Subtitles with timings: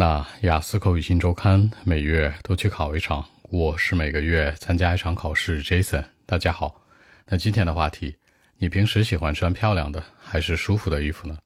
[0.00, 5.60] 那雅思口语新周刊每月都去考一场，我是每个月参加一场考试。
[5.60, 6.80] Jason，大家好。
[7.26, 8.14] 那今天的话题，
[8.58, 11.36] 你平时喜欢穿漂亮的还是舒服的衣服呢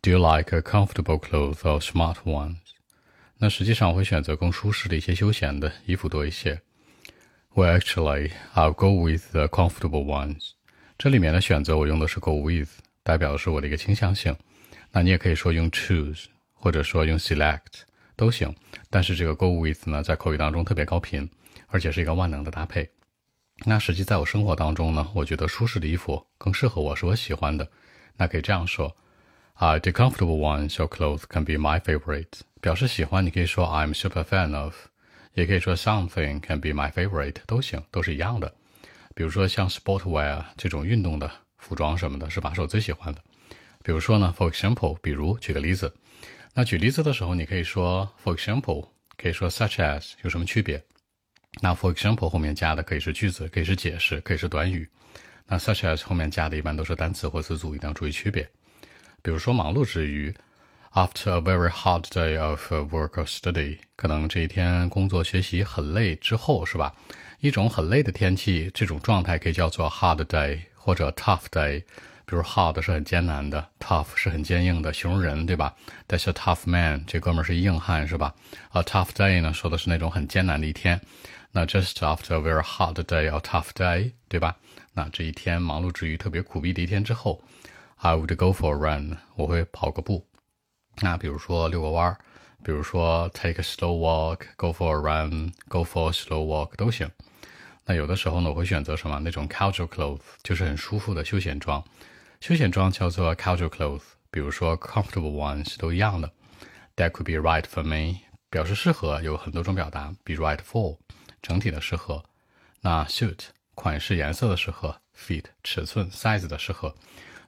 [0.00, 2.58] ？Do you like a comfortable clothes or smart ones？
[3.38, 6.62] 那实际上我会选择更舒适的一些休闲的衣服多一些。
[7.52, 10.50] Well, actually, I'll go with the comfortable ones。
[10.96, 12.68] 这里面的选择我用的是 go with，
[13.02, 14.36] 代表的是我的一个倾向性。
[14.92, 16.26] 那你也可以说用 choose。
[16.58, 17.82] 或者说用 select
[18.16, 18.52] 都行，
[18.90, 21.30] 但是这个 go with 呢，在口语当中特别高频，
[21.68, 22.90] 而且是一个万能的搭配。
[23.64, 27.68] 那实际在我生活当中呢，我觉得舒适的衣服更适合我，是我喜欢的。
[28.16, 28.96] 那可以这样说
[29.52, 32.40] 啊，the comfortable ones or clothes can be my favorite。
[32.60, 34.74] 表示喜欢，你可以说 I'm super fan of，
[35.34, 38.54] 也可以说 something can be my favorite，都行，都是一样的。
[39.14, 42.52] 比如说像 sportwear 这种运动的服装什么的，是吧？
[42.54, 43.22] 是我最喜欢的。
[43.82, 45.94] 比如说呢，for example，比如举个例子。
[46.58, 48.88] 那举例子的时候，你可以说 for example，
[49.18, 50.82] 可以说 such as，有什么区别？
[51.60, 54.88] 那 for example 后面加的可以是句子，可以是解释，可以是短语。
[55.46, 58.42] 那 such as 后面加的一般都是单词或词组，一定要注意区别。
[59.20, 60.34] 比如说忙碌之余
[60.94, 66.94] ，after a very hard day of work or study，可能这一天工作学习很累之后，是吧？
[67.40, 71.84] 一种很累的天气，这种状态可以叫做 hard day 或者 tough day。
[72.28, 75.76] 比如 hard 是很艰难的，tough 是很坚硬的，形容人，对吧
[76.08, 78.34] ？That's a tough man，这哥们儿是硬汉，是吧
[78.72, 81.00] ？A tough day 呢，说的是那种很艰难的一天。
[81.52, 84.56] 那 just after a very hard day，a tough day，对吧？
[84.92, 87.40] 那这一天忙碌之余特别苦逼的一天之后
[87.98, 90.26] ，I would go for a run，我会跑个步。
[91.00, 92.18] 那比如说遛个弯儿，
[92.64, 97.08] 比如说 take a slow walk，go for a run，go for a slow walk 都行。
[97.84, 99.20] 那有的时候呢，我会选择什么？
[99.20, 101.82] 那种 casual clothes，就是很舒服的休闲装。
[102.46, 106.32] 休闲装叫做 casual clothes，比如说 comfortable ones 都一样的。
[106.94, 110.96] That could be right for me，表示适合有很多种表达，be right for
[111.42, 112.22] 整体的适合。
[112.82, 116.94] 那 suit 款式颜色的适合，fit 尺寸 size 的适合。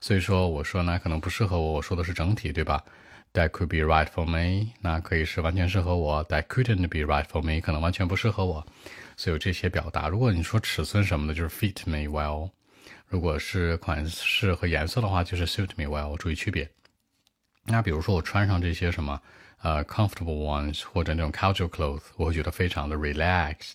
[0.01, 2.83] 所以说我说呢可能不适合我，我说的是整体，对吧
[3.33, 6.27] ？That could be right for me，那可以是完全适合我。
[6.27, 8.67] That couldn't be right for me，可能完全不适合我。
[9.17, 10.09] 所以有这些表达。
[10.09, 12.51] 如果你说尺寸什么的，就是 fit me well。
[13.09, 16.71] 如果是款式和颜色的话，就是 suit me well，注意区别。
[17.65, 19.21] 那比如说我穿上这些什么
[19.63, 23.73] 呃 comfortable ones 或者那种 casual clothes，我会觉得非常的 relaxed。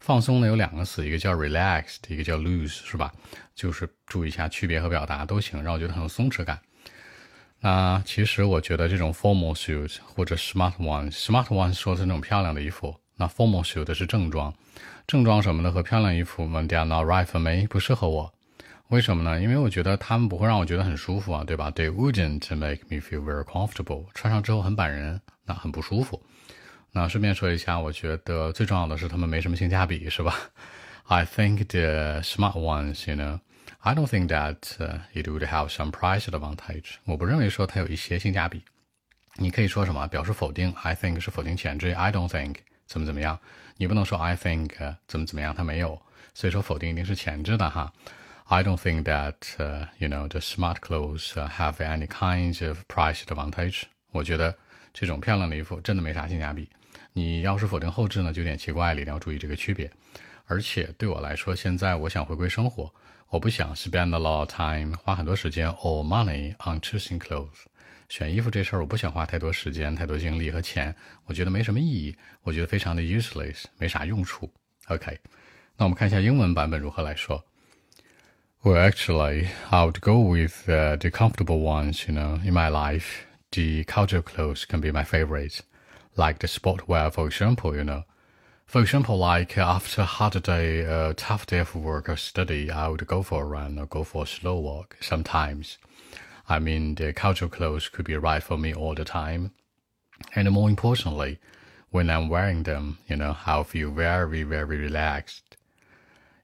[0.00, 3.12] 放松呢有两个词，一个叫 relaxed，一个叫 loose，是吧？
[3.54, 6.58] 就是注意一下区别和表达都行，让我觉得很有松弛感。
[7.60, 14.54] 那其实我觉得这种 formal suit 或者 smart ones，smart ones 说的是那种漂亮的衣服，那 formal suit 是正装，
[15.06, 18.32] 正装什么的和漂亮衣服们 they are not right for me，不适合我。
[18.88, 19.40] 为什么呢？
[19.40, 24.06] 因为我觉得他们不会让我觉得很舒服啊，对吧？They wouldn't make me feel very comfortable。
[24.14, 26.22] 穿上之后很板人，那很不舒服。
[26.92, 30.34] 那顺便说一下，我觉得最重要的是他们没什么性价比，是吧
[31.08, 33.40] ？I think the smart ones, you know,
[33.80, 34.56] I don't think that
[35.12, 36.94] it would have some price advantage。
[37.04, 38.62] 我不认为说它有一些性价比。
[39.34, 40.06] 你可以说什么？
[40.06, 40.72] 表示否定。
[40.82, 41.90] I think 是否定前置。
[41.90, 42.54] I don't think
[42.86, 43.38] 怎么怎么样。
[43.76, 44.70] 你不能说 I think
[45.08, 46.00] 怎么怎么样，它没有。
[46.34, 47.92] 所以说否定一定是前置的哈。
[48.48, 49.34] I don't think that
[49.98, 53.82] you know the smart clothes have any kinds of price advantage。
[54.12, 54.56] 我觉得
[54.94, 56.68] 这种漂亮的衣服真的没啥性价比。
[57.12, 59.90] 你要是否定后置呢，就有点奇怪了，一定要注意这个区别。
[60.44, 62.88] 而且对我来说，现在我想回归生活，
[63.30, 67.64] 我不想 spend a lot of time 花很多时间 or money on choosing clothes。
[68.08, 74.48] 选衣服这事儿，我不想花太多时间、太多精力和钱，我觉得没什么意义，我觉得非常的 useless，没啥用处。
[74.86, 75.18] OK，
[75.76, 77.44] 那我们看一下英文版本如何来说。
[78.66, 83.24] Well, actually, I would go with uh, the comfortable ones, you know, in my life.
[83.52, 85.60] The casual clothes can be my favorite,
[86.16, 88.02] like the sportwear, for example, you know.
[88.66, 92.88] For example, like after a hard day, a tough day of work or study, I
[92.88, 95.78] would go for a run or go for a slow walk sometimes.
[96.48, 99.52] I mean, the casual clothes could be right for me all the time.
[100.34, 101.38] And more importantly,
[101.90, 105.56] when I'm wearing them, you know, I'll feel very, very relaxed.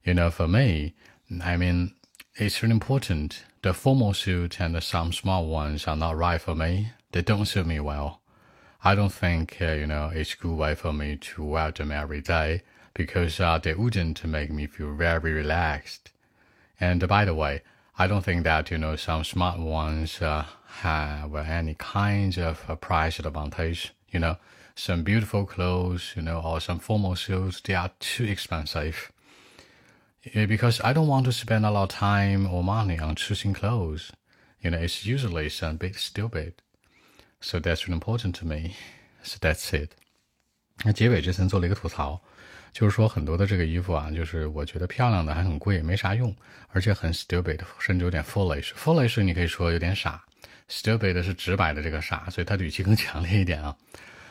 [0.05, 0.95] You know, for me,
[1.43, 1.97] I mean,
[2.37, 3.45] it's really important.
[3.63, 6.93] The formal suit and some small ones are not right for me.
[7.13, 8.21] They don't suit me well.
[8.83, 12.21] I don't think, uh, you know, it's good way for me to wear them every
[12.21, 12.63] day
[12.95, 16.11] because uh, they wouldn't make me feel very relaxed.
[16.81, 17.63] And by the way,
[17.99, 20.47] I don't think that, you know, some smart ones uh,
[20.81, 23.95] have any kind of a price advantage.
[24.11, 24.37] You know,
[24.75, 29.13] some beautiful clothes, you know, or some formal suits, they are too expensive.
[30.25, 34.11] Because I don't want to spend a lot of time or money on choosing clothes.
[34.61, 36.53] You know, it's usually a bit stupid.
[37.41, 38.75] So that's important to me.
[39.25, 39.91] So that's it。
[40.85, 42.21] 那结尾之前做了一个吐槽，
[42.73, 46.35] 就是说很多的这个衣服啊，就是我觉得漂亮的还很贵，没啥用，
[46.69, 48.71] 而且很 stupid，甚至有点 foolish。
[48.75, 50.25] foolish 你可以说有点傻
[50.69, 53.77] ，stupid 是直白的这个傻，所以它语气更强烈一点啊。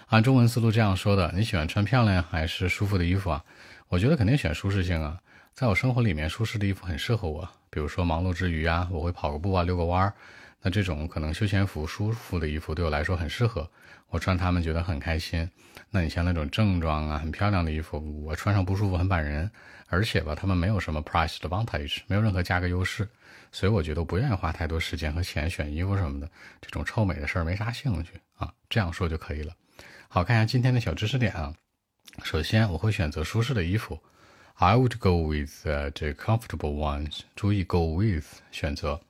[0.08, 3.44] 按中文思路这样说的：你喜欢穿漂亮还是舒服的衣服啊？
[3.90, 5.20] 我觉得肯定选舒适性啊。
[5.54, 7.48] 在我生活里面，舒适的衣服很适合我。
[7.70, 10.14] 比如说忙碌之余啊，我会跑个步啊，遛个弯儿。
[10.62, 13.70] 那这种可能休闲服、舒服的衣服对我来说很适合，
[14.10, 15.48] 我穿它们觉得很开心。
[15.90, 19.50] 那你像那种正装啊、很漂亮的衣服，我穿上不舒服、很板人，
[19.88, 23.08] 而且吧，它们没有什么 price advantage，没有任何价格优势，
[23.52, 26.30] 所以我觉得不愿意花太多时间和钱选衣服什么的。
[26.62, 29.54] 这种臭美的事儿没啥兴趣啊，这样说就可以了。
[30.08, 31.54] 好看一下今天的小知识点啊。
[32.24, 34.00] 首先，我会选择舒适的衣服。
[34.55, 37.21] I would go with the comfortable ones。
[37.35, 39.01] 注意，go with 选择。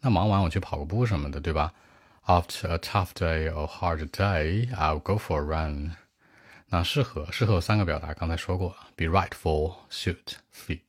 [0.00, 1.72] 那忙完我去跑个步什么的，对吧？
[2.26, 5.92] After a tough day or hard day, I'll go for a run。
[6.68, 10.80] 那适合适合有三个表达，刚才说过，be right for, suit, fit。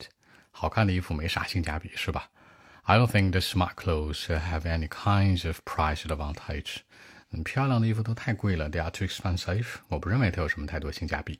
[0.51, 2.30] 好看的衣服没啥性价比，是吧？
[2.83, 6.77] I don't think the smart clothes have any kinds of price advantage。
[7.31, 9.65] 嗯，漂亮的衣服都太贵了，they are too expensive。
[9.88, 11.39] 我不认为它有什么太多性价比。